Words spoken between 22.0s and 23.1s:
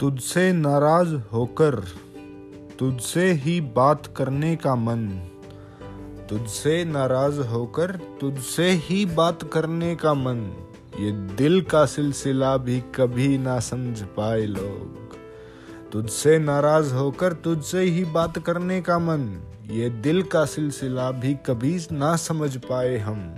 समझ पाए